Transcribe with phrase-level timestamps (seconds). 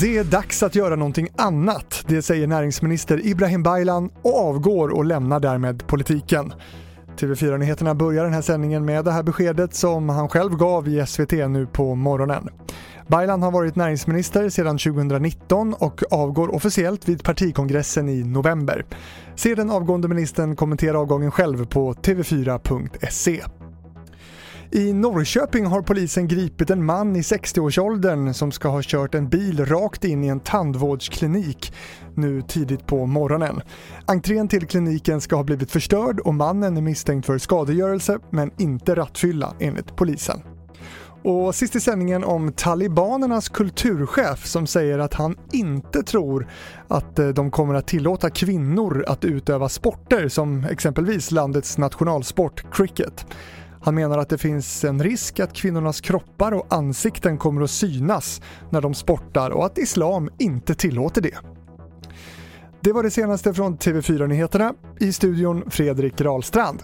[0.00, 5.04] Det är dags att göra någonting annat, det säger näringsminister Ibrahim Baylan och avgår och
[5.04, 6.52] lämnar därmed politiken.
[7.18, 11.32] TV4-nyheterna börjar den här sändningen med det här beskedet som han själv gav i SVT
[11.32, 12.48] nu på morgonen.
[13.08, 18.84] Baylan har varit näringsminister sedan 2019 och avgår officiellt vid partikongressen i november.
[19.36, 23.40] Se den avgående ministern kommentera avgången själv på tv4.se.
[24.72, 29.66] I Norrköping har polisen gripit en man i 60-årsåldern som ska ha kört en bil
[29.66, 31.72] rakt in i en tandvårdsklinik
[32.14, 33.60] nu tidigt på morgonen.
[34.06, 38.94] Entrén till kliniken ska ha blivit förstörd och mannen är misstänkt för skadegörelse men inte
[38.94, 40.42] rattfylla enligt polisen.
[41.22, 46.48] Och sist i sändningen om talibanernas kulturchef som säger att han inte tror
[46.88, 53.26] att eh, de kommer att tillåta kvinnor att utöva sporter som exempelvis landets nationalsport cricket.
[53.82, 58.42] Han menar att det finns en risk att kvinnornas kroppar och ansikten kommer att synas
[58.70, 61.38] när de sportar och att islam inte tillåter det.
[62.80, 64.74] Det var det senaste från TV4 Nyheterna.
[64.98, 66.82] I studion Fredrik Rahlstrand.